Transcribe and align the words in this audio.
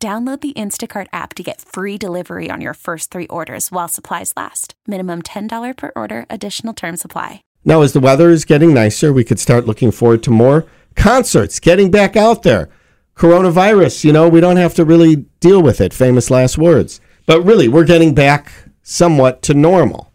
Download 0.00 0.40
the 0.40 0.52
Instacart 0.52 1.08
app 1.12 1.34
to 1.34 1.42
get 1.42 1.60
free 1.60 1.98
delivery 1.98 2.50
on 2.50 2.60
your 2.60 2.74
first 2.74 3.10
three 3.10 3.26
orders 3.26 3.72
while 3.72 3.88
supplies 3.88 4.32
last. 4.36 4.74
Minimum 4.86 5.22
$10 5.22 5.76
per 5.76 5.90
order, 5.96 6.24
additional 6.30 6.72
term 6.72 6.96
supply. 6.96 7.42
Now, 7.64 7.82
as 7.82 7.94
the 7.94 8.00
weather 8.00 8.30
is 8.30 8.44
getting 8.44 8.72
nicer, 8.72 9.12
we 9.12 9.24
could 9.24 9.40
start 9.40 9.66
looking 9.66 9.90
forward 9.90 10.22
to 10.22 10.30
more 10.30 10.66
concerts, 10.94 11.58
getting 11.58 11.90
back 11.90 12.16
out 12.16 12.44
there. 12.44 12.68
Coronavirus, 13.16 14.04
you 14.04 14.12
know, 14.12 14.28
we 14.28 14.40
don't 14.40 14.56
have 14.56 14.74
to 14.74 14.84
really 14.84 15.26
deal 15.40 15.60
with 15.60 15.80
it. 15.80 15.92
Famous 15.92 16.30
last 16.30 16.56
words. 16.56 17.00
But 17.26 17.42
really, 17.42 17.66
we're 17.66 17.82
getting 17.82 18.14
back 18.14 18.52
somewhat 18.84 19.42
to 19.42 19.54
normal. 19.54 20.12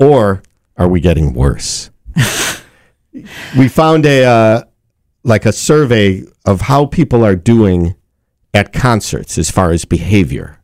Or 0.00 0.42
are 0.76 0.88
we 0.88 0.98
getting 0.98 1.32
worse? 1.32 1.90
we 3.56 3.68
found 3.68 4.04
a 4.04 4.24
uh, 4.24 4.62
like 5.22 5.46
a 5.46 5.52
survey 5.52 6.24
of 6.44 6.62
how 6.62 6.86
people 6.86 7.24
are 7.24 7.36
doing 7.36 7.94
at 8.54 8.72
concerts 8.72 9.38
as 9.38 9.50
far 9.50 9.70
as 9.70 9.84
behavior. 9.84 10.58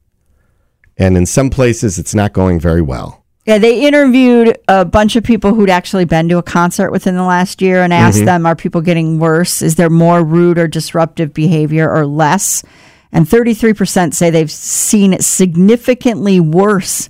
And 0.97 1.16
in 1.16 1.27
some 1.27 1.51
places, 1.51 1.98
it's 1.98 2.14
not 2.14 2.33
going 2.33 2.61
very 2.61 2.83
well. 2.83 3.24
Yeah, 3.47 3.56
they 3.56 3.86
interviewed 3.86 4.58
a 4.69 4.84
bunch 4.84 5.17
of 5.17 5.25
people 5.25 5.55
who'd 5.55 5.70
actually 5.70 6.05
been 6.05 6.28
to 6.28 6.36
a 6.36 6.42
concert 6.42 6.91
within 6.91 7.14
the 7.14 7.22
last 7.22 7.62
year 7.62 7.83
and 7.83 7.94
asked 7.94 8.22
them, 8.27 8.44
are 8.44 8.55
people 8.55 8.83
getting 8.83 9.19
worse? 9.19 9.62
Is 9.62 9.77
there 9.77 9.89
more 9.89 10.22
rude 10.22 10.59
or 10.59 10.69
disruptive 10.69 11.33
behavior 11.33 11.91
or 11.91 12.05
less? 12.05 12.62
And 13.11 13.25
33% 13.25 14.12
say 14.12 14.28
they've 14.28 14.50
seen 14.50 15.19
significantly 15.20 16.41
worse 16.41 17.09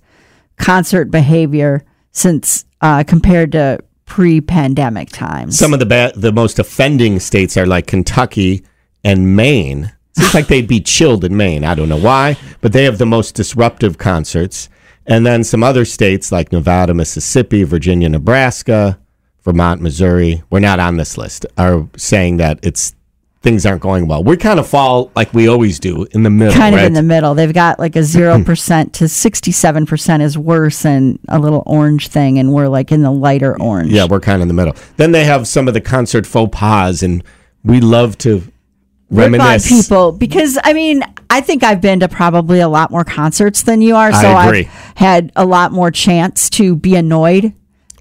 concert 0.58 1.10
behavior 1.10 1.84
since 2.12 2.64
uh, 2.80 3.02
compared 3.04 3.50
to 3.52 3.80
pre 4.04 4.40
pandemic 4.40 5.08
times. 5.10 5.58
Some 5.58 5.72
of 5.72 5.80
the 5.80 5.86
ba- 5.86 6.12
the 6.14 6.32
most 6.32 6.60
offending 6.60 7.18
states 7.18 7.56
are 7.56 7.66
like 7.66 7.88
Kentucky 7.88 8.64
and 9.02 9.34
Maine. 9.34 9.92
Seems 10.18 10.34
like 10.34 10.48
they'd 10.48 10.66
be 10.66 10.80
chilled 10.80 11.24
in 11.24 11.36
Maine. 11.36 11.64
I 11.64 11.74
don't 11.74 11.88
know 11.88 12.00
why, 12.00 12.36
but 12.60 12.72
they 12.72 12.84
have 12.84 12.98
the 12.98 13.06
most 13.06 13.34
disruptive 13.34 13.98
concerts. 13.98 14.68
And 15.06 15.24
then 15.24 15.44
some 15.44 15.62
other 15.62 15.84
states 15.84 16.32
like 16.32 16.52
Nevada, 16.52 16.92
Mississippi, 16.92 17.62
Virginia, 17.62 18.08
Nebraska, 18.08 18.98
Vermont, 19.42 19.80
Missouri, 19.80 20.42
we're 20.50 20.60
not 20.60 20.80
on 20.80 20.96
this 20.96 21.16
list, 21.16 21.46
are 21.56 21.88
saying 21.96 22.36
that 22.38 22.58
it's 22.62 22.94
things 23.40 23.64
aren't 23.64 23.80
going 23.80 24.08
well. 24.08 24.22
We 24.24 24.36
kind 24.36 24.58
of 24.58 24.68
fall 24.68 25.10
like 25.14 25.32
we 25.32 25.48
always 25.48 25.78
do 25.78 26.06
in 26.10 26.22
the 26.22 26.30
middle. 26.30 26.54
kind 26.54 26.74
of 26.74 26.80
right? 26.80 26.86
in 26.86 26.92
the 26.92 27.02
middle. 27.02 27.34
They've 27.34 27.52
got 27.52 27.78
like 27.78 27.96
a 27.96 28.00
0% 28.00 28.84
hmm. 28.84 28.90
to 28.90 29.04
67% 29.04 30.20
is 30.20 30.36
worse 30.36 30.84
and 30.84 31.18
a 31.28 31.38
little 31.38 31.62
orange 31.64 32.08
thing. 32.08 32.38
And 32.38 32.52
we're 32.52 32.68
like 32.68 32.90
in 32.90 33.02
the 33.02 33.12
lighter 33.12 33.60
orange. 33.60 33.92
Yeah, 33.92 34.06
we're 34.06 34.20
kind 34.20 34.36
of 34.36 34.42
in 34.42 34.48
the 34.48 34.54
middle. 34.54 34.74
Then 34.96 35.12
they 35.12 35.24
have 35.24 35.46
some 35.46 35.68
of 35.68 35.74
the 35.74 35.80
concert 35.80 36.26
faux 36.26 36.50
pas, 36.56 37.02
and 37.02 37.22
we 37.64 37.80
love 37.80 38.18
to 38.18 38.42
Rip 39.10 39.40
on 39.40 39.60
people 39.60 40.12
because 40.12 40.58
I 40.62 40.72
mean 40.74 41.02
I 41.30 41.40
think 41.40 41.62
I've 41.62 41.80
been 41.80 42.00
to 42.00 42.08
probably 42.08 42.60
a 42.60 42.68
lot 42.68 42.90
more 42.90 43.04
concerts 43.04 43.62
than 43.62 43.80
you 43.80 43.96
are, 43.96 44.12
so. 44.12 44.28
I've 44.28 44.66
had 44.96 45.32
a 45.36 45.46
lot 45.46 45.72
more 45.72 45.90
chance 45.90 46.50
to 46.50 46.76
be 46.76 46.94
annoyed 46.96 47.52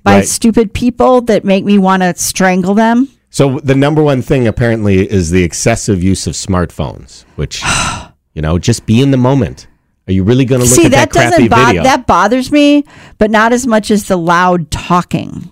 by 0.03 0.17
Right. 0.17 0.25
stupid 0.27 0.73
people 0.73 1.22
that 1.22 1.44
make 1.45 1.64
me 1.66 1.77
want 1.77 2.02
to 2.03 2.16
strangle 2.16 2.73
them. 2.73 3.09
So 3.30 3.59
the 3.59 3.76
number 3.76 4.02
one 4.02 4.21
thing 4.21 4.48
apparently 4.48 5.09
is 5.09 5.32
the 5.32 5.43
excessive 5.43 6.02
use 6.02 6.27
of 6.27 6.33
smartphones, 6.33 7.23
which 7.36 7.61
you 8.33 8.42
know, 8.42 8.58
just 8.59 8.86
be 8.86 9.02
in 9.02 9.11
the 9.11 9.17
moment. 9.17 9.67
Are 10.08 10.14
you 10.14 10.23
really 10.23 10.45
going 10.45 10.61
to 10.61 10.65
look 10.67 10.73
See, 10.73 10.86
at 10.86 10.92
that, 10.92 11.11
that, 11.11 11.32
crappy 11.32 11.48
doesn't 11.48 11.49
bo- 11.49 11.65
video? 11.67 11.83
that 11.83 12.08
bothers 12.08 12.49
me, 12.52 12.86
but 13.17 13.30
not 13.30 13.52
as 13.52 13.67
much 13.67 13.92
as 13.92 14.08
the 14.08 14.15
loud 14.15 14.71
talking. 14.71 15.52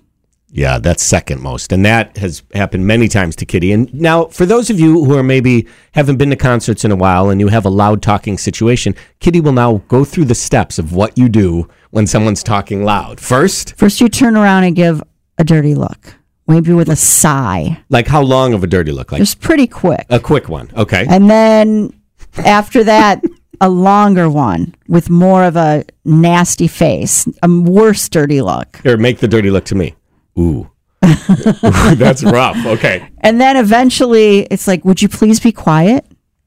Yeah, 0.55 0.79
that's 0.79 1.03
second 1.03 1.41
most. 1.41 1.73
And 1.73 1.85
that 1.85 2.15
has 2.15 2.41
happened 2.53 2.87
many 2.87 3.09
times 3.09 3.35
to 3.37 3.45
Kitty. 3.45 3.73
And 3.73 3.93
now, 3.93 4.27
for 4.27 4.45
those 4.45 4.69
of 4.69 4.79
you 4.79 5.03
who 5.03 5.17
are 5.17 5.21
maybe 5.21 5.67
haven't 5.91 6.15
been 6.15 6.29
to 6.29 6.37
concerts 6.37 6.85
in 6.85 6.91
a 6.91 6.95
while 6.95 7.29
and 7.29 7.41
you 7.41 7.49
have 7.49 7.65
a 7.65 7.69
loud 7.69 8.01
talking 8.01 8.37
situation, 8.37 8.95
Kitty 9.19 9.41
will 9.41 9.51
now 9.51 9.83
go 9.89 10.05
through 10.05 10.25
the 10.25 10.35
steps 10.35 10.79
of 10.79 10.93
what 10.93 11.17
you 11.17 11.27
do 11.27 11.67
when 11.91 12.07
someone's 12.07 12.41
talking 12.41 12.85
loud. 12.85 13.19
First, 13.19 13.75
First, 13.75 13.99
you 13.99 14.07
turn 14.07 14.37
around 14.37 14.63
and 14.63 14.77
give 14.77 15.03
a 15.37 15.43
dirty 15.43 15.75
look, 15.75 16.15
maybe 16.47 16.71
with 16.71 16.87
a 16.87 16.95
sigh, 16.95 17.83
like 17.89 18.07
how 18.07 18.21
long 18.21 18.53
of 18.53 18.63
a 18.63 18.67
dirty 18.67 18.93
look? 18.93 19.11
Like 19.11 19.19
just 19.19 19.41
pretty 19.41 19.67
quick. 19.67 20.05
a 20.09 20.21
quick 20.21 20.47
one. 20.47 20.71
Okay. 20.77 21.05
And 21.09 21.29
then 21.29 21.93
after 22.37 22.81
that, 22.85 23.21
a 23.59 23.69
longer 23.69 24.29
one 24.29 24.73
with 24.87 25.09
more 25.09 25.43
of 25.43 25.57
a 25.57 25.83
nasty 26.05 26.67
face, 26.69 27.27
a 27.43 27.49
worse 27.49 28.07
dirty 28.07 28.41
look. 28.41 28.79
Here, 28.83 28.95
make 28.95 29.19
the 29.19 29.27
dirty 29.27 29.51
look 29.51 29.65
to 29.65 29.75
me. 29.75 29.95
Ooh. 30.37 30.69
That's 31.01 32.23
rough. 32.23 32.57
Okay. 32.65 33.07
And 33.19 33.39
then 33.39 33.57
eventually 33.57 34.39
it's 34.51 34.67
like, 34.67 34.83
would 34.83 35.01
you 35.01 35.09
please 35.09 35.39
be 35.39 35.51
quiet? 35.51 36.05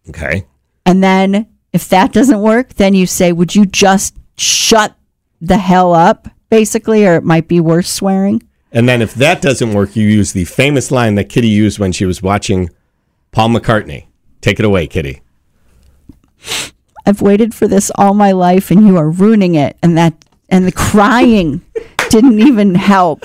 Okay. 0.08 0.46
And 0.84 1.02
then 1.02 1.46
if 1.72 1.88
that 1.90 2.12
doesn't 2.12 2.40
work, 2.40 2.74
then 2.74 2.94
you 2.94 3.06
say, 3.06 3.32
would 3.32 3.54
you 3.54 3.66
just 3.66 4.16
shut 4.36 4.96
the 5.40 5.58
hell 5.58 5.94
up, 5.94 6.28
basically? 6.50 7.06
Or 7.06 7.16
it 7.16 7.24
might 7.24 7.46
be 7.46 7.60
worse 7.60 7.90
swearing. 7.90 8.42
And 8.72 8.88
then 8.88 9.00
if 9.00 9.14
that 9.14 9.40
doesn't 9.40 9.72
work, 9.72 9.96
you 9.96 10.06
use 10.06 10.32
the 10.32 10.44
famous 10.44 10.90
line 10.90 11.14
that 11.14 11.28
Kitty 11.28 11.48
used 11.48 11.78
when 11.78 11.92
she 11.92 12.04
was 12.04 12.22
watching 12.22 12.70
Paul 13.32 13.50
McCartney. 13.50 14.06
Take 14.40 14.58
it 14.58 14.64
away, 14.64 14.86
Kitty. 14.86 15.22
I've 17.06 17.22
waited 17.22 17.54
for 17.54 17.66
this 17.66 17.90
all 17.94 18.14
my 18.14 18.32
life 18.32 18.70
and 18.70 18.86
you 18.86 18.96
are 18.98 19.08
ruining 19.08 19.54
it. 19.54 19.76
And 19.82 19.96
that, 19.96 20.14
and 20.48 20.66
the 20.66 20.72
crying 20.72 21.62
didn't 22.10 22.40
even 22.40 22.74
help. 22.74 23.24